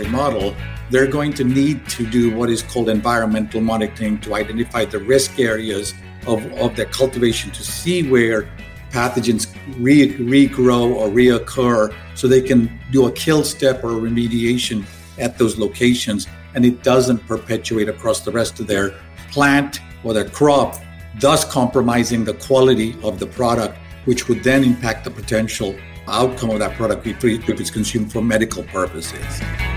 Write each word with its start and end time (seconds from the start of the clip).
laboratory 0.00 0.08
model, 0.08 0.56
they're 0.90 1.06
going 1.06 1.32
to 1.34 1.44
need 1.44 1.86
to 1.88 2.06
do 2.06 2.34
what 2.34 2.50
is 2.50 2.62
called 2.62 2.88
environmental 2.88 3.60
monitoring 3.60 4.18
to 4.20 4.34
identify 4.34 4.84
the 4.84 4.98
risk 4.98 5.38
areas 5.38 5.94
of, 6.26 6.44
of 6.54 6.76
their 6.76 6.86
cultivation 6.86 7.50
to 7.52 7.62
see 7.62 8.08
where 8.08 8.48
pathogens 8.90 9.54
re- 9.78 10.16
regrow 10.16 10.94
or 10.94 11.08
reoccur 11.08 11.94
so 12.14 12.26
they 12.26 12.40
can 12.40 12.78
do 12.90 13.06
a 13.06 13.12
kill 13.12 13.44
step 13.44 13.84
or 13.84 13.90
remediation 13.90 14.84
at 15.18 15.38
those 15.38 15.58
locations 15.58 16.26
and 16.54 16.64
it 16.64 16.82
doesn't 16.82 17.18
perpetuate 17.28 17.88
across 17.88 18.20
the 18.20 18.32
rest 18.32 18.58
of 18.58 18.66
their 18.66 18.94
plant 19.30 19.80
or 20.02 20.12
their 20.12 20.28
crop, 20.28 20.76
thus 21.20 21.44
compromising 21.44 22.24
the 22.24 22.34
quality 22.34 22.96
of 23.04 23.20
the 23.20 23.26
product, 23.26 23.78
which 24.06 24.28
would 24.28 24.42
then 24.42 24.64
impact 24.64 25.04
the 25.04 25.10
potential 25.10 25.76
outcome 26.08 26.50
of 26.50 26.58
that 26.58 26.76
product 26.76 27.06
if 27.06 27.60
it's 27.60 27.70
consumed 27.70 28.10
for 28.10 28.20
medical 28.20 28.64
purposes. 28.64 29.69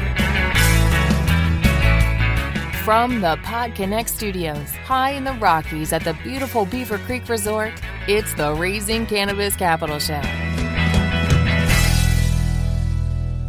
From 2.83 3.21
the 3.21 3.37
PodConnect 3.37 4.09
studios, 4.09 4.69
high 4.83 5.11
in 5.11 5.23
the 5.23 5.31
Rockies 5.35 5.93
at 5.93 6.03
the 6.03 6.13
beautiful 6.15 6.65
Beaver 6.65 6.97
Creek 6.97 7.29
Resort, 7.29 7.71
it's 8.09 8.33
the 8.33 8.53
Raising 8.53 9.05
Cannabis 9.05 9.55
Capital 9.55 9.99
Show. 9.99 10.19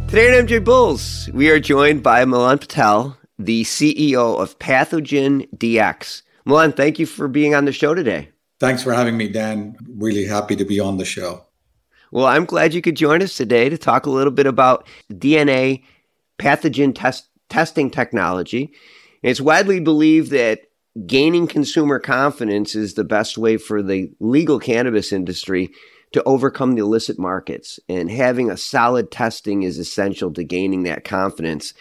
Today 0.07 0.29
on 0.29 0.47
MJ 0.47 0.63
Bulls, 0.63 1.29
we 1.33 1.49
are 1.49 1.59
joined 1.59 2.01
by 2.01 2.23
Milan 2.23 2.59
Patel, 2.59 3.17
the 3.37 3.65
CEO 3.65 4.39
of 4.39 4.57
Pathogen 4.57 5.49
DX. 5.57 6.21
Milan, 6.45 6.71
thank 6.71 6.97
you 6.97 7.05
for 7.05 7.27
being 7.27 7.53
on 7.53 7.65
the 7.65 7.73
show 7.73 7.93
today. 7.93 8.29
Thanks 8.61 8.83
for 8.83 8.93
having 8.93 9.17
me, 9.17 9.27
Dan. 9.27 9.75
Really 9.97 10.23
happy 10.23 10.55
to 10.55 10.63
be 10.63 10.79
on 10.79 10.95
the 10.95 11.03
show. 11.03 11.43
Well, 12.09 12.25
I'm 12.25 12.45
glad 12.45 12.73
you 12.73 12.81
could 12.81 12.95
join 12.95 13.21
us 13.21 13.35
today 13.35 13.67
to 13.67 13.77
talk 13.77 14.05
a 14.05 14.09
little 14.09 14.31
bit 14.31 14.45
about 14.45 14.87
DNA 15.11 15.83
pathogen 16.39 16.95
test, 16.95 17.27
testing 17.49 17.91
technology. 17.91 18.71
It's 19.25 19.41
widely 19.41 19.79
believed 19.79 20.29
that 20.31 20.61
gaining 21.07 21.47
consumer 21.47 21.97
confidence 21.97 22.75
is 22.75 22.93
the 22.93 23.03
best 23.03 23.39
way 23.39 23.57
for 23.57 23.81
the 23.81 24.11
legal 24.19 24.59
cannabis 24.59 25.11
industry 25.11 25.71
to 26.11 26.21
overcome 26.25 26.75
the 26.75 26.83
illicit 26.83 27.17
markets. 27.17 27.79
And 27.89 28.11
having 28.11 28.51
a 28.51 28.55
solid 28.55 29.09
testing 29.09 29.63
is 29.63 29.79
essential 29.79 30.31
to 30.33 30.43
gaining 30.43 30.83
that 30.83 31.05
confidence. 31.05 31.73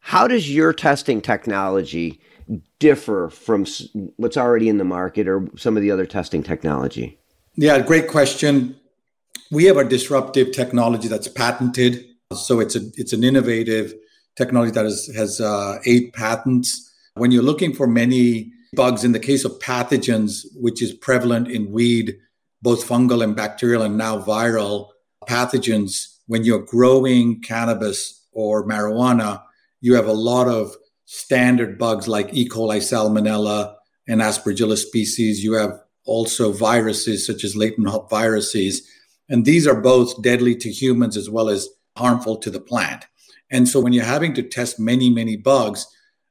How 0.00 0.26
does 0.26 0.52
your 0.52 0.72
testing 0.72 1.20
technology 1.20 2.22
differ 2.78 3.28
from 3.28 3.66
what's 4.16 4.38
already 4.38 4.70
in 4.70 4.78
the 4.78 4.84
market 4.84 5.28
or 5.28 5.48
some 5.58 5.76
of 5.76 5.82
the 5.82 5.90
other 5.90 6.06
testing 6.06 6.42
technology? 6.42 7.18
Yeah, 7.54 7.80
great 7.80 8.08
question. 8.08 8.76
We 9.50 9.64
have 9.64 9.76
a 9.76 9.84
disruptive 9.84 10.52
technology 10.52 11.08
that's 11.08 11.28
patented. 11.28 12.06
So 12.34 12.60
it's 12.60 12.74
a 12.74 12.80
it's 12.96 13.12
an 13.12 13.24
innovative 13.24 13.92
technology 14.36 14.72
that 14.72 14.86
is, 14.86 15.14
has 15.14 15.40
uh, 15.40 15.78
eight 15.84 16.12
patents. 16.12 16.90
When 17.14 17.30
you're 17.30 17.42
looking 17.42 17.74
for 17.74 17.86
many 17.86 18.52
bugs, 18.74 19.04
in 19.04 19.12
the 19.12 19.20
case 19.20 19.44
of 19.44 19.58
pathogens, 19.58 20.46
which 20.54 20.82
is 20.82 20.92
prevalent 20.92 21.48
in 21.48 21.72
weed, 21.72 22.16
both 22.62 22.86
fungal 22.86 23.22
and 23.22 23.36
bacterial, 23.36 23.82
and 23.82 23.96
now 23.96 24.18
viral 24.18 24.88
pathogens, 25.28 26.18
when 26.26 26.44
you're 26.44 26.64
growing 26.64 27.40
cannabis 27.42 28.26
or 28.32 28.66
marijuana, 28.66 29.42
you 29.80 29.94
have 29.94 30.06
a 30.06 30.12
lot 30.12 30.48
of 30.48 30.74
standard 31.04 31.78
bugs 31.78 32.08
like 32.08 32.32
E. 32.32 32.48
coli, 32.48 32.78
salmonella, 32.78 33.74
and 34.08 34.20
aspergillus 34.20 34.78
species. 34.78 35.44
You 35.44 35.54
have 35.54 35.78
also 36.06 36.52
viruses 36.52 37.26
such 37.26 37.44
as 37.44 37.54
latent 37.54 37.88
hop 37.88 38.08
viruses. 38.08 38.88
And 39.28 39.44
these 39.44 39.66
are 39.66 39.80
both 39.80 40.22
deadly 40.22 40.56
to 40.56 40.70
humans 40.70 41.16
as 41.16 41.28
well 41.28 41.48
as 41.48 41.68
harmful 41.96 42.36
to 42.38 42.50
the 42.50 42.60
plant. 42.60 43.04
And 43.52 43.68
so 43.68 43.78
when 43.78 43.92
you're 43.92 44.04
having 44.04 44.34
to 44.34 44.42
test 44.42 44.80
many, 44.80 45.10
many 45.10 45.36
bugs, 45.36 45.86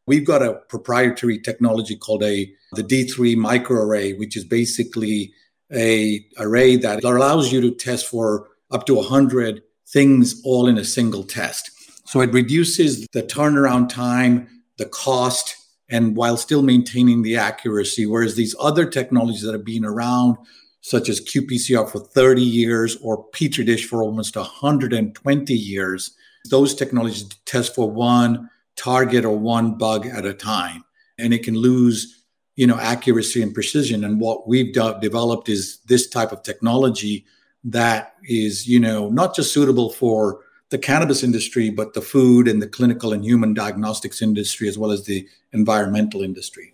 we've 0.08 0.26
got 0.26 0.42
a 0.42 0.56
proprietary 0.68 1.40
technology 1.40 1.96
called 1.96 2.24
a 2.24 2.52
the 2.74 2.84
D3 2.84 3.36
microarray, 3.36 4.18
which 4.18 4.36
is 4.36 4.44
basically 4.44 5.34
a 5.74 6.26
array 6.38 6.76
that 6.76 7.04
allows 7.04 7.52
you 7.54 7.62
to 7.62 7.72
test 7.72 8.08
for 8.08 8.48
up 8.72 8.86
to 8.88 8.96
100 8.96 9.62
things 9.88 10.42
all 10.44 10.68
in 10.68 10.78
a 10.78 10.84
single 10.84 11.24
test. 11.24 11.70
So 12.06 12.20
it 12.22 12.34
reduces 12.34 13.08
the 13.14 13.24
turnaround 13.24 13.90
time, 13.90 14.48
the 14.78 14.86
cost, 14.86 15.56
and 15.90 16.16
while 16.16 16.38
still 16.38 16.62
maintaining 16.62 17.22
the 17.22 17.38
accuracy. 17.38 18.06
Whereas 18.06 18.36
these 18.36 18.56
other 18.60 18.86
technologies 18.86 19.44
that 19.44 19.54
have 19.54 19.66
been 19.66 19.86
around, 19.86 20.38
such 20.82 21.10
as 21.10 21.22
qPCR 21.22 21.90
for 21.90 22.00
30 22.00 22.42
years 22.42 22.98
or 23.02 23.26
Petri 23.26 23.64
dish 23.64 23.86
for 23.86 24.02
almost 24.02 24.36
120 24.36 25.54
years, 25.54 26.12
those 26.50 26.76
technologies 26.76 27.24
test 27.46 27.76
for 27.76 27.90
one 27.90 28.50
target 28.76 29.26
or 29.26 29.38
one 29.38 29.78
bug 29.78 30.06
at 30.08 30.26
a 30.26 30.34
time, 30.34 30.84
and 31.18 31.34
it 31.34 31.44
can 31.44 31.56
lose, 31.56 32.24
you 32.56 32.66
know, 32.66 32.78
accuracy 32.80 33.42
and 33.42 33.54
precision. 33.54 34.04
And 34.04 34.20
what 34.20 34.48
we've 34.48 34.74
de- 34.74 35.00
developed 35.02 35.50
is 35.50 35.80
this 35.88 36.10
type 36.10 36.32
of 36.32 36.44
technology 36.44 37.26
that 37.64 38.16
is, 38.24 38.68
you 38.68 38.80
know, 38.80 39.10
not 39.10 39.36
just 39.36 39.54
suitable 39.54 39.90
for 39.92 40.42
the 40.70 40.78
cannabis 40.78 41.22
industry, 41.22 41.70
but 41.70 41.94
the 41.94 42.02
food 42.02 42.48
and 42.48 42.62
the 42.62 42.68
clinical 42.68 43.14
and 43.14 43.24
human 43.24 43.54
diagnostics 43.54 44.22
industry, 44.22 44.68
as 44.68 44.78
well 44.78 44.92
as 44.92 45.04
the 45.04 45.28
environmental 45.52 46.22
industry. 46.22 46.74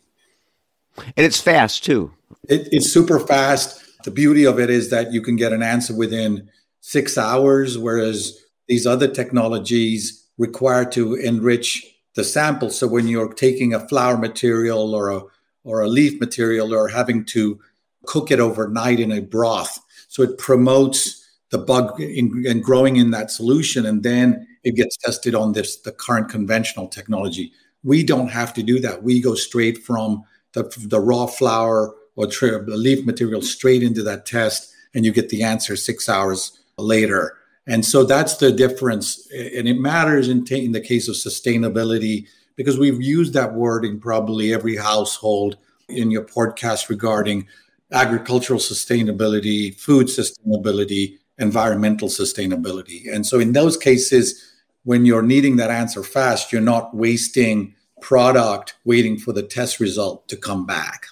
And 0.97 1.25
it's 1.25 1.41
fast 1.41 1.83
too. 1.83 2.11
It, 2.47 2.69
it's 2.71 2.91
super 2.91 3.19
fast. 3.19 4.03
The 4.03 4.11
beauty 4.11 4.45
of 4.45 4.59
it 4.59 4.69
is 4.69 4.89
that 4.91 5.11
you 5.11 5.21
can 5.21 5.35
get 5.35 5.51
an 5.51 5.63
answer 5.63 5.95
within 5.95 6.49
six 6.79 7.17
hours, 7.17 7.77
whereas 7.77 8.45
these 8.67 8.85
other 8.85 9.07
technologies 9.07 10.25
require 10.37 10.85
to 10.85 11.15
enrich 11.15 11.85
the 12.15 12.23
sample. 12.23 12.69
So 12.69 12.87
when 12.87 13.07
you're 13.07 13.33
taking 13.33 13.73
a 13.73 13.87
flower 13.87 14.17
material 14.17 14.93
or 14.93 15.09
a 15.09 15.21
or 15.63 15.81
a 15.81 15.87
leaf 15.87 16.19
material 16.19 16.73
or 16.73 16.87
having 16.87 17.25
to 17.25 17.59
cook 18.05 18.31
it 18.31 18.39
overnight 18.39 18.99
in 18.99 19.11
a 19.11 19.21
broth, 19.21 19.79
so 20.07 20.23
it 20.23 20.37
promotes 20.37 21.25
the 21.49 21.57
bug 21.57 21.99
in, 21.99 22.43
in 22.45 22.61
growing 22.61 22.97
in 22.97 23.11
that 23.11 23.31
solution, 23.31 23.85
and 23.85 24.03
then 24.03 24.47
it 24.63 24.75
gets 24.75 24.97
tested 24.97 25.35
on 25.35 25.53
this 25.53 25.77
the 25.77 25.91
current 25.91 26.29
conventional 26.29 26.87
technology. 26.87 27.51
We 27.83 28.03
don't 28.03 28.29
have 28.29 28.53
to 28.55 28.63
do 28.63 28.79
that. 28.79 29.03
We 29.03 29.21
go 29.21 29.35
straight 29.35 29.77
from 29.77 30.23
the, 30.53 30.63
the 30.87 30.99
raw 30.99 31.25
flower 31.25 31.93
or 32.15 32.27
tri- 32.27 32.57
leaf 32.65 33.05
material 33.05 33.41
straight 33.41 33.83
into 33.83 34.03
that 34.03 34.25
test, 34.25 34.73
and 34.93 35.05
you 35.05 35.11
get 35.11 35.29
the 35.29 35.43
answer 35.43 35.75
six 35.75 36.09
hours 36.09 36.59
later. 36.77 37.37
And 37.67 37.85
so 37.85 38.03
that's 38.03 38.37
the 38.37 38.51
difference. 38.51 39.27
And 39.31 39.67
it 39.67 39.77
matters 39.77 40.29
in, 40.29 40.45
t- 40.45 40.63
in 40.65 40.71
the 40.71 40.81
case 40.81 41.07
of 41.09 41.15
sustainability 41.15 42.27
because 42.55 42.79
we've 42.79 43.01
used 43.01 43.33
that 43.33 43.53
word 43.53 43.85
in 43.85 43.99
probably 43.99 44.53
every 44.53 44.77
household 44.77 45.57
in 45.89 46.09
your 46.09 46.23
podcast 46.23 46.89
regarding 46.89 47.47
agricultural 47.91 48.59
sustainability, 48.59 49.77
food 49.79 50.07
sustainability, 50.07 51.17
environmental 51.37 52.07
sustainability. 52.07 53.13
And 53.13 53.25
so 53.25 53.39
in 53.39 53.53
those 53.53 53.77
cases, 53.77 54.43
when 54.83 55.05
you're 55.05 55.21
needing 55.21 55.57
that 55.57 55.69
answer 55.69 56.03
fast, 56.03 56.51
you're 56.51 56.61
not 56.61 56.95
wasting 56.95 57.75
product 58.01 58.75
waiting 58.85 59.17
for 59.17 59.33
the 59.33 59.43
test 59.43 59.79
result 59.79 60.27
to 60.29 60.37
come 60.37 60.65
back. 60.65 61.07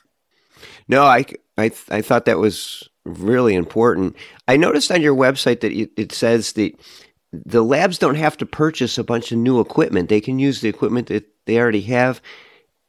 No, 0.87 1.03
I, 1.03 1.25
I, 1.57 1.71
I 1.89 2.01
thought 2.01 2.25
that 2.25 2.39
was 2.39 2.89
really 3.05 3.55
important. 3.55 4.15
I 4.47 4.57
noticed 4.57 4.91
on 4.91 5.01
your 5.01 5.15
website 5.15 5.61
that 5.61 5.71
it 5.71 6.11
says 6.11 6.53
that 6.53 6.73
the 7.31 7.63
labs 7.63 7.97
don't 7.97 8.15
have 8.15 8.37
to 8.37 8.45
purchase 8.45 8.97
a 8.97 9.03
bunch 9.03 9.31
of 9.31 9.37
new 9.37 9.59
equipment. 9.59 10.09
They 10.09 10.21
can 10.21 10.39
use 10.39 10.61
the 10.61 10.69
equipment 10.69 11.07
that 11.07 11.25
they 11.45 11.59
already 11.59 11.81
have 11.81 12.21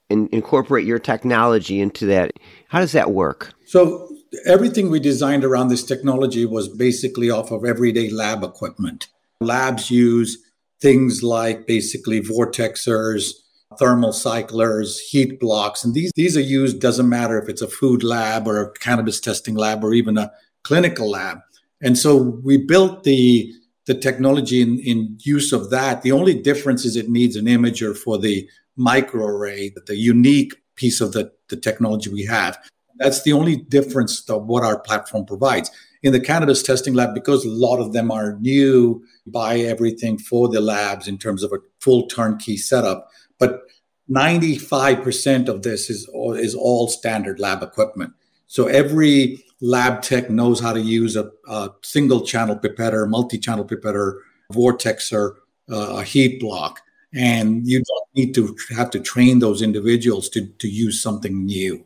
and 0.09 0.29
incorporate 0.31 0.87
your 0.87 0.99
technology 0.99 1.81
into 1.81 2.07
that. 2.07 2.33
How 2.69 2.81
does 2.81 2.93
that 2.93 3.11
work? 3.11 3.53
So 3.67 4.09
everything 4.47 4.91
we 4.91 5.01
designed 5.01 5.45
around 5.45 5.69
this 5.69 5.83
technology 5.83 6.47
was 6.47 6.69
basically 6.69 7.31
off 7.31 7.51
of 7.51 7.65
everyday 7.65 8.11
lab 8.11 8.43
equipment. 8.43 9.09
Labs 9.41 9.91
use 9.91 10.39
things 10.81 11.23
like 11.23 11.67
basically 11.67 12.21
vortexers, 12.21 13.33
thermal 13.79 14.13
cyclers, 14.13 14.99
heat 15.01 15.39
blocks, 15.41 15.85
and 15.85 15.95
these 15.95 16.13
these 16.17 16.37
are 16.37 16.41
used 16.41 16.81
doesn't 16.81 17.09
matter 17.09 17.41
if 17.41 17.49
it's 17.49 17.63
a 17.63 17.69
food 17.69 18.03
lab 18.03 18.47
or 18.47 18.61
a 18.61 18.73
cannabis 18.73 19.21
testing 19.21 19.55
lab 19.55 19.85
or 19.85 19.95
even 19.95 20.19
a 20.19 20.31
clinical 20.65 21.11
lab. 21.11 21.39
And 21.83 21.97
so 21.99 22.17
we 22.17 22.57
built 22.57 23.05
the 23.05 23.53
the 23.87 23.95
technology 23.95 24.61
in, 24.61 24.81
in 24.81 25.17
use 25.21 25.53
of 25.53 25.71
that. 25.71 26.03
The 26.03 26.13
only 26.13 26.35
difference 26.35 26.85
is 26.85 26.97
it 26.97 27.09
needs 27.09 27.37
an 27.37 27.47
imager 27.47 27.97
for 27.97 28.19
the 28.19 28.49
microarray, 28.79 29.73
the 29.87 29.97
unique 29.97 30.55
piece 30.75 31.01
of 31.01 31.13
the, 31.13 31.33
the 31.49 31.57
technology 31.57 32.11
we 32.11 32.25
have. 32.25 32.59
That's 32.99 33.23
the 33.23 33.33
only 33.33 33.57
difference 33.57 34.29
of 34.29 34.47
what 34.47 34.65
our 34.65 34.79
platform 34.79 35.25
provides. 35.25 35.71
In 36.03 36.13
the 36.13 36.21
cannabis 36.21 36.63
testing 36.63 36.95
lab, 36.95 37.15
because 37.15 37.45
a 37.45 37.51
lot 37.51 37.79
of 37.79 37.93
them 37.93 38.11
are 38.11 38.39
new, 38.41 39.03
buy 39.27 39.59
everything 39.59 40.19
for 40.19 40.49
the 40.49 40.61
labs 40.61 41.09
in 41.09 41.19
terms 41.19 41.43
of 41.43 41.53
a 41.53 41.59
full 41.81 42.07
turnkey 42.07 42.57
setup. 42.57 43.09
But 43.39 43.63
95% 44.11 45.49
of 45.49 45.63
this 45.63 45.91
is 45.91 46.07
all, 46.07 46.33
is 46.33 46.55
all 46.55 46.89
standard 46.89 47.41
lab 47.41 47.63
equipment. 47.63 48.13
So 48.47 48.67
every 48.67 49.45
lab 49.61 50.03
tech 50.03 50.31
knows 50.31 50.61
how 50.61 50.73
to 50.73 50.81
use 50.81 51.17
a, 51.17 51.31
a 51.49 51.71
single 51.83 52.21
channel 52.23 52.57
pipetter, 52.57 53.09
multi 53.09 53.39
channel 53.39 53.65
pipetter, 53.65 54.19
vortexer, 54.53 55.37
uh, 55.71 55.97
a 55.97 56.05
heat 56.05 56.41
block. 56.41 56.81
and 57.15 57.67
you 57.67 57.79
don't 57.79 58.09
need 58.15 58.35
to 58.35 58.57
have 58.77 58.91
to 58.91 59.01
train 59.01 59.39
those 59.39 59.63
individuals 59.63 60.29
to 60.29 60.47
to 60.59 60.69
use 60.69 61.01
something 61.01 61.45
new. 61.45 61.85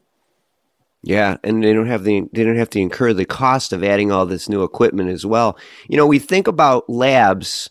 Yeah, 1.03 1.39
and 1.43 1.63
they 1.65 1.73
don't 1.73 1.87
have 1.87 2.05
the 2.05 2.29
they 2.33 2.45
don't 2.45 2.57
have 2.57 2.71
to 2.71 2.81
incur 2.81 3.13
the 3.13 3.25
cost 3.25 3.73
of 3.73 3.83
adding 3.85 4.13
all 4.13 4.27
this 4.27 4.49
new 4.49 4.63
equipment 4.63 5.09
as 5.11 5.25
well. 5.25 5.59
You 5.89 5.97
know, 5.97 6.07
we 6.07 6.19
think 6.19 6.47
about 6.47 6.91
labs 6.91 7.71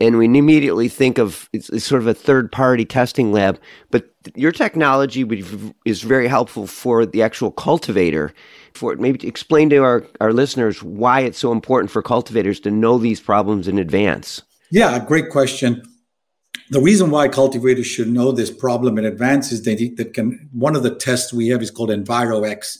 and 0.00 0.18
we 0.18 0.26
immediately 0.26 0.88
think 0.88 1.18
of 1.18 1.48
it's, 1.52 1.68
it's 1.70 1.84
sort 1.84 2.02
of 2.02 2.06
a 2.06 2.14
third 2.14 2.50
party 2.50 2.84
testing 2.84 3.32
lab, 3.32 3.60
but 3.90 4.10
your 4.34 4.52
technology 4.52 5.24
is 5.84 6.02
very 6.02 6.28
helpful 6.28 6.66
for 6.66 7.06
the 7.06 7.22
actual 7.22 7.50
cultivator. 7.50 8.32
For 8.74 8.96
maybe 8.96 9.26
explain 9.28 9.70
to 9.70 9.78
our, 9.78 10.04
our 10.20 10.32
listeners 10.32 10.82
why 10.82 11.20
it's 11.20 11.38
so 11.38 11.52
important 11.52 11.92
for 11.92 12.02
cultivators 12.02 12.58
to 12.60 12.72
know 12.72 12.98
these 12.98 13.20
problems 13.20 13.68
in 13.68 13.78
advance. 13.78 14.42
Yeah, 14.72 14.98
great 14.98 15.30
question 15.30 15.82
the 16.70 16.80
reason 16.80 17.10
why 17.10 17.28
cultivators 17.28 17.86
should 17.86 18.08
know 18.08 18.32
this 18.32 18.50
problem 18.50 18.98
in 18.98 19.04
advance 19.04 19.52
is 19.52 19.62
that, 19.62 19.94
that 19.96 20.14
can 20.14 20.48
one 20.52 20.76
of 20.76 20.82
the 20.82 20.94
tests 20.94 21.32
we 21.32 21.48
have 21.48 21.62
is 21.62 21.70
called 21.70 21.90
EnviroX 21.90 22.78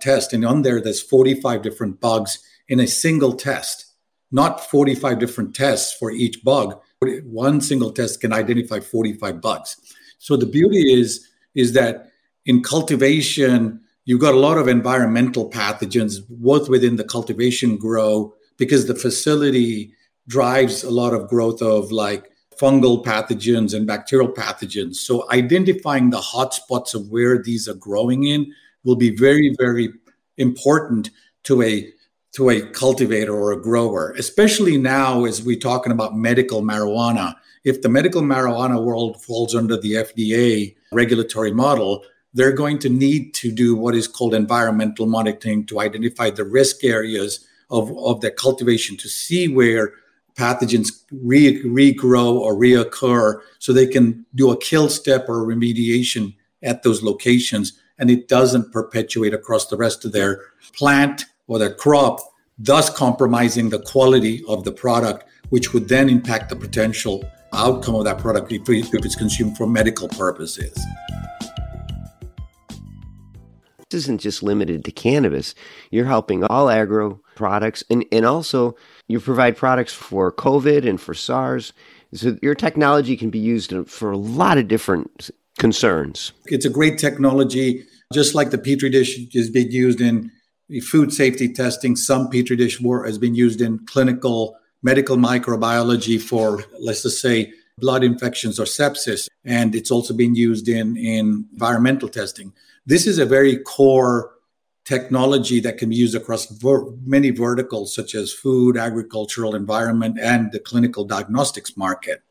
test, 0.00 0.32
and 0.32 0.44
on 0.44 0.62
there 0.62 0.80
there's 0.80 1.02
45 1.02 1.62
different 1.62 2.00
bugs 2.00 2.38
in 2.68 2.80
a 2.80 2.86
single 2.86 3.32
test, 3.32 3.86
not 4.34 4.68
45 4.68 5.20
different 5.20 5.54
tests 5.54 5.96
for 5.96 6.10
each 6.10 6.42
bug. 6.42 6.80
One 7.22 7.60
single 7.60 7.92
test 7.92 8.20
can 8.20 8.32
identify 8.32 8.80
45 8.80 9.40
bugs. 9.40 9.76
So 10.18 10.36
the 10.36 10.46
beauty 10.46 10.92
is 10.92 11.28
is 11.54 11.72
that 11.74 12.10
in 12.44 12.60
cultivation 12.60 13.80
you've 14.06 14.20
got 14.20 14.34
a 14.34 14.44
lot 14.48 14.58
of 14.58 14.66
environmental 14.66 15.48
pathogens 15.48 16.16
both 16.28 16.68
within 16.68 16.96
the 16.96 17.04
cultivation 17.04 17.76
grow 17.76 18.34
because 18.56 18.86
the 18.86 18.94
facility 18.96 19.92
drives 20.26 20.82
a 20.82 20.90
lot 20.90 21.14
of 21.14 21.28
growth 21.28 21.62
of 21.62 21.92
like 21.92 22.28
fungal 22.60 23.04
pathogens 23.04 23.72
and 23.72 23.86
bacterial 23.86 24.28
pathogens. 24.28 24.96
So 24.96 25.30
identifying 25.30 26.10
the 26.10 26.20
hotspots 26.20 26.92
of 26.92 27.08
where 27.08 27.40
these 27.40 27.68
are 27.68 27.74
growing 27.74 28.24
in 28.24 28.52
will 28.82 28.96
be 28.96 29.14
very, 29.14 29.54
very 29.60 29.90
important 30.38 31.10
to 31.44 31.62
a 31.62 31.92
to 32.34 32.50
a 32.50 32.60
cultivator 32.60 33.32
or 33.32 33.52
a 33.52 33.60
grower, 33.60 34.12
especially 34.18 34.76
now 34.76 35.24
as 35.24 35.42
we're 35.42 35.58
talking 35.58 35.92
about 35.92 36.16
medical 36.16 36.62
marijuana. 36.62 37.36
If 37.62 37.82
the 37.82 37.88
medical 37.88 38.22
marijuana 38.22 38.84
world 38.84 39.22
falls 39.22 39.54
under 39.54 39.76
the 39.76 39.92
FDA 39.92 40.74
regulatory 40.92 41.52
model, 41.52 42.04
they're 42.34 42.52
going 42.52 42.80
to 42.80 42.88
need 42.88 43.34
to 43.34 43.52
do 43.52 43.76
what 43.76 43.94
is 43.94 44.08
called 44.08 44.34
environmental 44.34 45.06
monitoring 45.06 45.64
to 45.66 45.80
identify 45.80 46.30
the 46.30 46.44
risk 46.44 46.82
areas 46.82 47.46
of, 47.70 47.96
of 47.96 48.20
their 48.20 48.32
cultivation 48.32 48.96
to 48.96 49.08
see 49.08 49.46
where 49.46 49.92
pathogens 50.34 51.04
re- 51.12 51.62
regrow 51.62 52.34
or 52.34 52.54
reoccur 52.56 53.40
so 53.60 53.72
they 53.72 53.86
can 53.86 54.26
do 54.34 54.50
a 54.50 54.58
kill 54.58 54.88
step 54.88 55.28
or 55.28 55.46
remediation 55.46 56.34
at 56.64 56.82
those 56.82 57.04
locations 57.04 57.78
and 57.96 58.10
it 58.10 58.26
doesn't 58.26 58.72
perpetuate 58.72 59.32
across 59.32 59.68
the 59.68 59.76
rest 59.76 60.04
of 60.04 60.10
their 60.10 60.40
plant 60.76 61.24
or 61.46 61.58
their 61.58 61.74
crop 61.74 62.20
thus 62.58 62.88
compromising 62.88 63.68
the 63.68 63.80
quality 63.80 64.42
of 64.48 64.64
the 64.64 64.72
product 64.72 65.24
which 65.50 65.72
would 65.72 65.88
then 65.88 66.08
impact 66.08 66.48
the 66.48 66.56
potential 66.56 67.24
outcome 67.52 67.94
of 67.94 68.04
that 68.04 68.18
product 68.18 68.50
if 68.50 69.04
it's 69.04 69.16
consumed 69.16 69.56
for 69.56 69.66
medical 69.66 70.08
purposes 70.08 70.78
this 73.90 74.02
isn't 74.02 74.20
just 74.20 74.42
limited 74.42 74.84
to 74.84 74.90
cannabis 74.90 75.54
you're 75.90 76.06
helping 76.06 76.44
all 76.44 76.70
agro 76.70 77.20
products 77.34 77.84
and, 77.90 78.04
and 78.12 78.24
also 78.24 78.76
you 79.08 79.20
provide 79.20 79.56
products 79.56 79.92
for 79.92 80.32
COVID 80.32 80.88
and 80.88 81.00
for 81.00 81.14
SARS. 81.14 81.72
So 82.14 82.38
your 82.42 82.54
technology 82.54 83.16
can 83.16 83.30
be 83.30 83.38
used 83.38 83.74
for 83.86 84.12
a 84.12 84.16
lot 84.16 84.58
of 84.58 84.68
different 84.68 85.30
concerns. 85.58 86.32
It's 86.46 86.64
a 86.64 86.70
great 86.70 86.98
technology, 86.98 87.84
just 88.12 88.34
like 88.34 88.50
the 88.50 88.58
petri 88.58 88.90
dish 88.90 89.18
is 89.34 89.50
being 89.50 89.70
used 89.70 90.00
in 90.00 90.30
food 90.82 91.12
safety 91.12 91.52
testing. 91.52 91.96
Some 91.96 92.30
petri 92.30 92.56
dish 92.56 92.80
has 92.82 93.18
been 93.18 93.34
used 93.34 93.60
in 93.60 93.78
clinical 93.86 94.56
medical 94.82 95.16
microbiology 95.16 96.20
for, 96.20 96.62
let's 96.78 97.02
just 97.02 97.20
say, 97.20 97.52
blood 97.78 98.04
infections 98.04 98.60
or 98.60 98.64
sepsis, 98.64 99.28
and 99.44 99.74
it's 99.74 99.90
also 99.90 100.14
been 100.14 100.34
used 100.34 100.68
in 100.68 100.96
in 100.96 101.46
environmental 101.52 102.08
testing. 102.08 102.52
This 102.86 103.06
is 103.06 103.18
a 103.18 103.26
very 103.26 103.56
core 103.58 104.30
technology 104.84 105.60
that 105.60 105.78
can 105.78 105.88
be 105.88 105.96
used 105.96 106.14
across 106.14 106.46
ver- 106.46 106.90
many 107.04 107.30
verticals, 107.30 107.94
such 107.94 108.14
as 108.14 108.32
food, 108.32 108.76
agricultural, 108.76 109.54
environment, 109.54 110.18
and 110.20 110.52
the 110.52 110.58
clinical 110.58 111.04
diagnostics 111.04 111.76
market. 111.76 112.22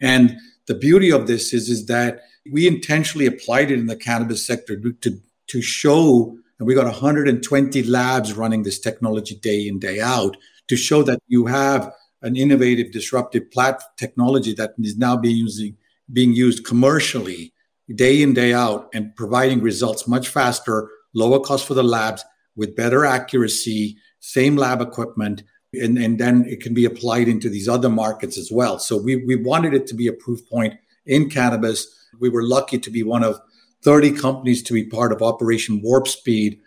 And 0.00 0.36
the 0.66 0.74
beauty 0.74 1.10
of 1.12 1.26
this 1.26 1.54
is, 1.54 1.68
is 1.68 1.86
that 1.86 2.22
we 2.50 2.66
intentionally 2.66 3.26
applied 3.26 3.70
it 3.70 3.78
in 3.78 3.86
the 3.86 3.96
cannabis 3.96 4.44
sector 4.44 4.76
to, 4.76 5.20
to 5.46 5.62
show, 5.62 6.36
and 6.60 6.66
we 6.66 6.74
got 6.74 6.84
120 6.84 7.82
labs 7.84 8.34
running 8.34 8.62
this 8.62 8.78
technology 8.78 9.34
day 9.34 9.66
in, 9.66 9.78
day 9.78 9.98
out, 9.98 10.36
to 10.68 10.76
show 10.76 11.02
that 11.02 11.18
you 11.26 11.46
have 11.46 11.90
an 12.20 12.36
innovative, 12.36 12.92
disruptive 12.92 13.50
plat- 13.50 13.82
technology 13.96 14.52
that 14.52 14.74
is 14.78 14.98
now 14.98 15.16
being, 15.16 15.36
using, 15.36 15.76
being 16.12 16.34
used 16.34 16.66
commercially 16.66 17.54
day 17.94 18.20
in, 18.22 18.34
day 18.34 18.52
out, 18.52 18.90
and 18.92 19.16
providing 19.16 19.62
results 19.62 20.06
much 20.06 20.28
faster 20.28 20.88
lower 21.14 21.40
cost 21.40 21.66
for 21.66 21.74
the 21.74 21.82
labs 21.82 22.24
with 22.54 22.76
better 22.76 23.06
accuracy, 23.06 23.96
same 24.20 24.54
lab 24.54 24.82
equipment, 24.82 25.42
and, 25.72 25.96
and 25.96 26.18
then 26.18 26.44
it 26.46 26.60
can 26.60 26.74
be 26.74 26.84
applied 26.84 27.26
into 27.26 27.48
these 27.48 27.68
other 27.68 27.88
markets 27.88 28.36
as 28.36 28.50
well. 28.52 28.78
So 28.78 28.98
we, 28.98 29.16
we 29.24 29.34
wanted 29.34 29.72
it 29.72 29.86
to 29.88 29.94
be 29.94 30.08
a 30.08 30.12
proof 30.12 30.46
point 30.48 30.74
in 31.06 31.30
cannabis. 31.30 31.86
We 32.20 32.28
were 32.28 32.42
lucky 32.42 32.78
to 32.78 32.90
be 32.90 33.02
one 33.02 33.24
of 33.24 33.40
30 33.82 34.12
companies 34.12 34.62
to 34.64 34.74
be 34.74 34.84
part 34.84 35.12
of 35.12 35.22
Operation 35.22 35.80
Warp 35.82 36.08
Speed 36.08 36.60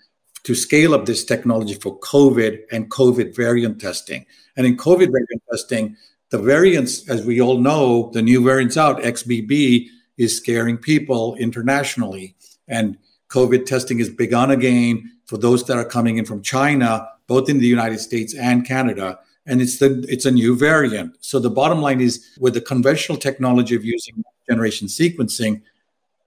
to 0.43 0.55
scale 0.55 0.93
up 0.93 1.05
this 1.05 1.23
technology 1.23 1.75
for 1.75 1.97
COVID 1.99 2.63
and 2.71 2.89
COVID 2.91 3.35
variant 3.35 3.79
testing. 3.79 4.25
And 4.57 4.67
in 4.67 4.77
COVID 4.77 5.11
variant 5.11 5.43
testing, 5.49 5.95
the 6.29 6.37
variants, 6.37 7.07
as 7.09 7.25
we 7.25 7.39
all 7.39 7.59
know, 7.59 8.09
the 8.13 8.21
new 8.21 8.43
variants 8.43 8.77
out, 8.77 9.01
XBB, 9.01 9.87
is 10.17 10.35
scaring 10.35 10.77
people 10.77 11.35
internationally. 11.35 12.35
And 12.67 12.97
COVID 13.29 13.65
testing 13.65 13.99
has 13.99 14.09
begun 14.09 14.51
again 14.51 15.11
for 15.25 15.37
those 15.37 15.63
that 15.65 15.77
are 15.77 15.85
coming 15.85 16.17
in 16.17 16.25
from 16.25 16.41
China, 16.41 17.07
both 17.27 17.49
in 17.49 17.59
the 17.59 17.67
United 17.67 17.99
States 17.99 18.33
and 18.35 18.65
Canada. 18.65 19.19
And 19.45 19.61
it's 19.61 19.77
the 19.77 20.05
it's 20.07 20.25
a 20.25 20.31
new 20.31 20.55
variant. 20.55 21.17
So 21.19 21.39
the 21.39 21.49
bottom 21.49 21.81
line 21.81 22.01
is 22.01 22.37
with 22.39 22.53
the 22.53 22.61
conventional 22.61 23.17
technology 23.17 23.75
of 23.75 23.83
using 23.83 24.23
generation 24.49 24.87
sequencing, 24.87 25.61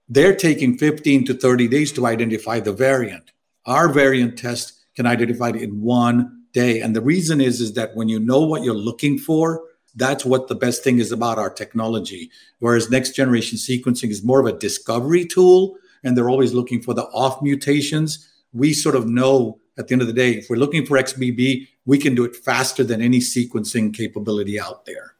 they're 0.09 0.35
taking 0.35 0.77
15 0.77 1.25
to 1.25 1.33
30 1.33 1.67
days 1.67 1.91
to 1.93 2.05
identify 2.05 2.59
the 2.59 2.73
variant. 2.73 3.31
Our 3.65 3.89
variant 3.89 4.37
test 4.37 4.73
can 4.95 5.05
identify 5.05 5.49
it 5.49 5.57
in 5.57 5.81
one 5.81 6.43
day. 6.53 6.81
And 6.81 6.95
the 6.95 7.01
reason 7.01 7.41
is, 7.41 7.61
is 7.61 7.73
that 7.73 7.95
when 7.95 8.09
you 8.09 8.19
know 8.19 8.41
what 8.41 8.63
you're 8.63 8.73
looking 8.73 9.17
for, 9.17 9.63
that's 9.95 10.23
what 10.23 10.47
the 10.47 10.55
best 10.55 10.83
thing 10.83 10.99
is 10.99 11.11
about 11.11 11.37
our 11.37 11.49
technology. 11.49 12.29
Whereas 12.59 12.89
next 12.89 13.15
generation 13.15 13.57
sequencing 13.57 14.09
is 14.09 14.23
more 14.23 14.39
of 14.39 14.45
a 14.45 14.57
discovery 14.57 15.25
tool 15.25 15.75
and 16.03 16.15
they're 16.15 16.29
always 16.29 16.53
looking 16.53 16.81
for 16.81 16.93
the 16.93 17.05
off 17.05 17.41
mutations. 17.41 18.29
We 18.53 18.73
sort 18.73 18.95
of 18.95 19.07
know 19.07 19.59
at 19.77 19.87
the 19.87 19.93
end 19.93 20.01
of 20.01 20.07
the 20.07 20.13
day, 20.13 20.31
if 20.31 20.49
we're 20.49 20.57
looking 20.57 20.85
for 20.85 20.97
XBB, 20.97 21.67
we 21.85 21.97
can 21.97 22.15
do 22.15 22.23
it 22.25 22.35
faster 22.35 22.83
than 22.83 23.01
any 23.01 23.19
sequencing 23.19 23.93
capability 23.93 24.59
out 24.59 24.85
there. 24.85 25.13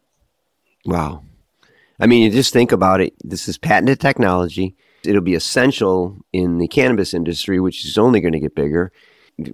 Wow. 0.85 1.23
I 1.99 2.05
mean, 2.05 2.23
you 2.23 2.29
just 2.29 2.53
think 2.53 2.71
about 2.71 3.01
it. 3.01 3.13
This 3.23 3.47
is 3.47 3.57
patented 3.57 3.99
technology. 3.99 4.75
It'll 5.03 5.21
be 5.21 5.35
essential 5.35 6.17
in 6.33 6.57
the 6.57 6.67
cannabis 6.67 7.13
industry, 7.13 7.59
which 7.59 7.85
is 7.85 7.97
only 7.97 8.21
going 8.21 8.33
to 8.33 8.39
get 8.39 8.55
bigger. 8.55 8.91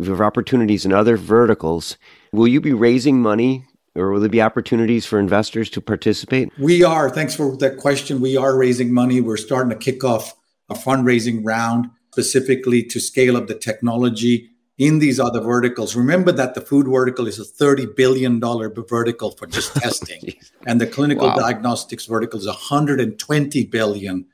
Are 0.07 0.23
opportunities 0.23 0.85
in 0.85 0.93
other 0.93 1.17
verticals. 1.17 1.97
Will 2.31 2.47
you 2.47 2.62
be 2.62 2.73
raising 2.73 3.21
money 3.21 3.65
or 3.95 4.12
will 4.12 4.19
there 4.19 4.29
be 4.29 4.41
opportunities 4.41 5.05
for 5.05 5.19
investors 5.19 5.69
to 5.71 5.81
participate? 5.81 6.50
We 6.57 6.83
are. 6.83 7.09
Thanks 7.09 7.35
for 7.35 7.55
that 7.57 7.77
question. 7.77 8.21
We 8.21 8.38
are 8.38 8.57
raising 8.57 8.93
money. 8.93 9.21
We're 9.21 9.38
starting 9.38 9.69
to 9.69 9.75
kick 9.75 10.03
off 10.03 10.35
a 10.69 10.73
fundraising 10.73 11.41
round 11.43 11.88
specifically 12.12 12.83
to 12.83 13.00
scale 13.00 13.35
up 13.35 13.47
the 13.47 13.55
technology 13.55 14.50
in 14.77 15.00
these 15.00 15.20
other 15.20 15.39
verticals. 15.39 15.96
Remember 15.96 16.32
that 16.32 16.56
the 16.56 16.62
food 16.62 16.88
vertical 16.88 17.27
is 17.27 17.39
a 17.39 17.44
$30 17.44 17.96
billion 17.96 18.39
vertical 18.39 19.32
for 19.32 19.46
just 19.46 19.72
oh, 19.77 19.80
testing, 19.80 20.36
and 20.65 20.82
the 20.82 20.88
clinical 20.88 21.27
wow. 21.27 21.36
diagnostics 21.36 22.06
vertical 22.06 22.39
is 22.39 22.48
$120 22.48 23.70
billion. 23.70 24.25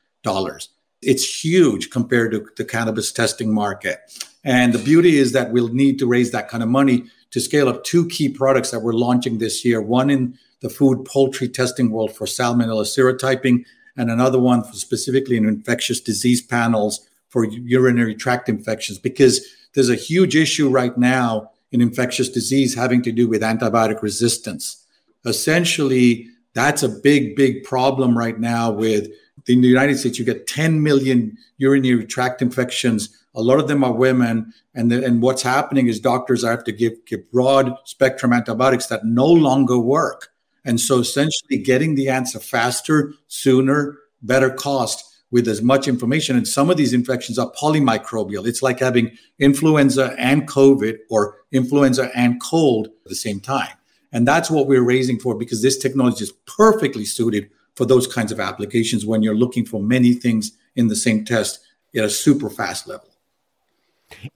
It's 1.02 1.44
huge 1.44 1.90
compared 1.90 2.32
to 2.32 2.46
the 2.58 2.66
cannabis 2.66 3.12
testing 3.12 3.54
market. 3.54 4.00
And 4.44 4.74
the 4.74 4.80
beauty 4.80 5.18
is 5.18 5.32
that 5.34 5.52
we'll 5.52 5.70
need 5.70 6.00
to 6.00 6.08
raise 6.08 6.32
that 6.32 6.50
kind 6.50 6.64
of 6.64 6.70
money 6.70 7.06
to 7.32 7.40
scale 7.40 7.70
up 7.70 7.84
two 7.84 8.08
key 8.08 8.30
products 8.30 8.72
that 8.72 8.80
we're 8.80 8.94
launching 8.94 9.38
this 9.38 9.64
year 9.64 9.82
one 9.82 10.10
in 10.10 10.38
the 10.62 10.70
food 10.70 11.06
poultry 11.06 11.48
testing 11.48 11.92
world 11.92 12.16
for 12.16 12.26
salmonella 12.26 12.84
serotyping 12.84 13.66
and 13.96 14.10
another 14.10 14.40
one 14.40 14.64
for 14.64 14.74
specifically 14.74 15.38
in 15.38 15.46
infectious 15.46 16.02
disease 16.02 16.42
panels 16.42 17.08
for 17.30 17.46
urinary 17.46 18.16
tract 18.16 18.50
infections 18.50 19.00
because 19.00 19.46
there's 19.74 19.90
a 19.90 19.96
huge 19.96 20.36
issue 20.36 20.70
right 20.70 20.98
now 20.98 21.52
in 21.72 21.82
infectious 21.82 22.30
disease 22.30 22.76
having 22.76 23.02
to 23.04 23.12
do 23.12 23.28
with 23.28 23.42
antibiotic 23.42 24.02
resistance. 24.02 24.86
Essentially, 25.26 26.28
That's 26.54 26.82
a 26.84 26.90
big, 26.90 27.36
big 27.36 27.64
problem 27.64 28.18
right 28.18 28.40
now 28.40 28.72
with 28.72 29.08
in 29.48 29.62
the 29.62 29.68
United 29.68 29.98
States, 29.98 30.20
you 30.20 30.26
get 30.26 30.48
10 30.48 30.84
million 30.84 31.38
urinary 31.58 32.06
tract 32.06 32.42
infections. 32.42 33.10
A 33.36 33.42
lot 33.42 33.60
of 33.60 33.68
them 33.68 33.84
are 33.84 33.94
women. 33.94 34.54
And, 34.76 34.92
the, 34.92 35.06
and 35.06 35.22
what's 35.22 35.42
happening 35.42 35.88
is 35.88 36.00
doctors 36.00 36.44
have 36.44 36.64
to 36.66 36.72
give, 36.72 36.94
give 37.06 37.32
broad 37.32 37.74
spectrum 37.86 38.34
antibiotics 38.34 38.88
that 38.88 39.06
no 39.06 39.26
longer 39.26 39.80
work. 39.80 40.30
And 40.66 40.80
so 40.80 41.00
essentially 41.00 41.58
getting 41.58 41.96
the 41.96 42.10
answer 42.10 42.40
faster, 42.40 43.14
sooner, 43.28 43.98
better 44.22 44.50
cost 44.50 45.09
with 45.32 45.48
as 45.48 45.62
much 45.62 45.88
information. 45.88 46.36
And 46.36 46.48
some 46.48 46.70
of 46.70 46.78
these 46.78 46.94
infections 46.94 47.38
are 47.38 47.52
polymicrobial. 47.52 48.48
It's 48.48 48.62
like 48.62 48.80
having 48.80 49.18
influenza 49.38 50.16
and 50.18 50.48
COVID 50.48 50.98
or 51.10 51.38
influenza 51.52 52.10
and 52.16 52.42
cold 52.42 52.88
at 52.88 53.10
the 53.10 53.16
same 53.16 53.40
time. 53.40 53.74
And 54.12 54.28
that's 54.28 54.50
what 54.50 54.68
we're 54.68 54.84
raising 54.84 55.20
for 55.20 55.36
because 55.36 55.62
this 55.62 55.78
technology 55.78 56.24
is 56.24 56.32
perfectly 56.32 57.06
suited 57.06 57.50
for 57.76 57.86
those 57.86 58.08
kinds 58.08 58.32
of 58.32 58.40
applications 58.40 59.06
when 59.06 59.22
you're 59.22 59.36
looking 59.36 59.66
for 59.66 59.82
many 59.82 60.14
things 60.14 60.52
in 60.76 60.88
the 60.88 60.96
same 60.96 61.24
test 61.24 61.60
at 61.96 62.04
a 62.04 62.10
super 62.10 62.50
fast 62.50 62.88
level. 62.88 63.08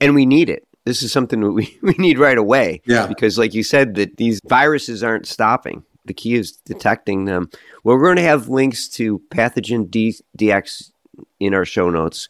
And 0.00 0.14
we 0.14 0.26
need 0.26 0.48
it. 0.48 0.66
This 0.84 1.02
is 1.02 1.12
something 1.12 1.40
that 1.40 1.50
we, 1.50 1.76
we 1.82 1.94
need 1.94 2.18
right 2.18 2.38
away. 2.38 2.82
Yeah. 2.86 3.06
Because, 3.06 3.38
like 3.38 3.54
you 3.54 3.62
said, 3.62 3.96
that 3.96 4.16
these 4.16 4.40
viruses 4.46 5.02
aren't 5.02 5.26
stopping. 5.26 5.82
The 6.04 6.14
key 6.14 6.34
is 6.34 6.52
detecting 6.52 7.24
them. 7.24 7.50
Well, 7.82 7.96
we're 7.96 8.04
going 8.04 8.16
to 8.16 8.22
have 8.22 8.48
links 8.48 8.88
to 8.90 9.20
Pathogen 9.30 9.90
D- 9.90 10.20
DX 10.36 10.92
in 11.40 11.54
our 11.54 11.64
show 11.64 11.90
notes. 11.90 12.28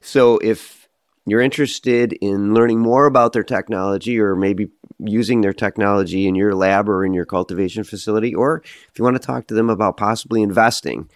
So 0.00 0.38
if 0.38 0.88
you're 1.26 1.40
interested 1.40 2.12
in 2.14 2.54
learning 2.54 2.80
more 2.80 3.06
about 3.06 3.32
their 3.32 3.44
technology 3.44 4.18
or 4.18 4.34
maybe 4.34 4.68
using 4.98 5.40
their 5.40 5.52
technology 5.52 6.26
in 6.26 6.34
your 6.34 6.54
lab 6.54 6.88
or 6.88 7.04
in 7.04 7.12
your 7.12 7.26
cultivation 7.26 7.84
facility, 7.84 8.34
or 8.34 8.62
if 8.64 8.98
you 8.98 9.04
want 9.04 9.16
to 9.16 9.26
talk 9.26 9.46
to 9.46 9.54
them 9.54 9.70
about 9.70 9.96
possibly 9.96 10.42
investing, 10.42 11.08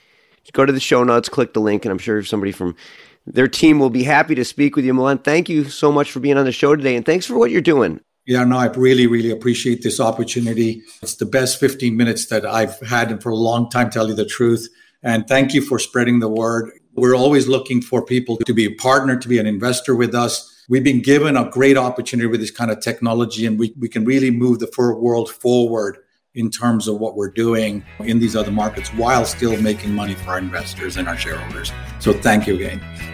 go 0.53 0.67
to 0.67 0.73
the 0.73 0.81
show 0.81 1.05
notes, 1.05 1.29
click 1.29 1.55
the 1.55 1.61
link, 1.61 1.85
and 1.85 1.93
I'm 1.93 1.99
sure 1.99 2.23
somebody 2.23 2.53
from 2.53 2.77
their 3.27 3.49
team 3.49 3.79
will 3.79 3.91
be 3.91 4.03
happy 4.03 4.35
to 4.35 4.45
speak 4.45 4.77
with 4.77 4.85
you. 4.85 4.93
Milan, 4.93 5.19
thank 5.19 5.49
you 5.49 5.65
so 5.65 5.91
much 5.91 6.11
for 6.11 6.21
being 6.21 6.37
on 6.37 6.45
the 6.45 6.53
show 6.53 6.77
today, 6.77 6.97
and 6.97 7.07
thanks 7.07 7.27
for 7.27 7.39
what 7.39 7.51
you're 7.51 7.63
doing. 7.63 8.01
Yeah, 8.27 8.45
no, 8.45 8.57
I 8.57 8.67
really, 8.67 9.07
really 9.07 9.31
appreciate 9.31 9.83
this 9.83 10.01
opportunity. 10.01 10.83
It's 11.03 11.17
the 11.17 11.27
best 11.27 11.61
15 11.61 11.95
minutes 11.97 12.27
that 12.27 12.47
I've 12.47 12.81
had 12.81 13.23
for 13.23 13.29
a 13.29 13.37
long 13.37 13.69
time, 13.69 13.91
tell 13.91 14.09
you 14.09 14.15
the 14.15 14.25
truth. 14.25 14.67
And 15.03 15.29
thank 15.29 15.53
you 15.53 15.61
for 15.61 15.79
spreading 15.79 16.21
the 16.21 16.29
word. 16.29 16.71
We're 16.95 17.15
always 17.15 17.47
looking 17.47 17.83
for 17.83 18.03
people 18.03 18.39
to 18.39 18.55
be 18.55 18.65
a 18.65 18.75
partner, 18.77 19.17
to 19.17 19.29
be 19.29 19.39
an 19.39 19.47
investor 19.47 19.95
with 19.95 20.15
us. 20.15 20.51
We've 20.71 20.85
been 20.85 21.03
given 21.03 21.37
a 21.37 21.51
great 21.51 21.77
opportunity 21.77 22.27
with 22.27 22.41
this 22.41 22.51
kind 22.51 22.71
of 22.71 22.81
technology, 22.81 23.45
and 23.45 23.59
we, 23.59 23.75
we 23.79 23.89
can 23.89 24.07
really 24.07 24.31
move 24.31 24.61
the 24.61 24.71
world 24.99 25.31
forward 25.31 25.99
in 26.35 26.51
terms 26.51 26.89
of 26.89 26.99
what 26.99 27.17
we're 27.17 27.31
doing 27.31 27.85
in 28.01 28.19
these 28.19 28.35
other 28.35 28.51
markets 28.51 28.89
while 28.95 29.25
still 29.27 29.61
making 29.61 29.95
money 29.95 30.15
for 30.15 30.31
our 30.31 30.39
investors 30.39 30.97
and 30.97 31.07
our 31.07 31.17
shareholders. 31.17 31.71
So 32.01 32.13
thank 32.13 32.47
you 32.47 32.55
again. 32.55 33.14